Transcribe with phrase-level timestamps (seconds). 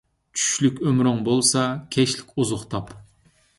[0.37, 1.67] چۈشلۈك ئۆمرۈڭ بولسا،
[1.97, 2.93] كەچلىك ئوزۇق تاپ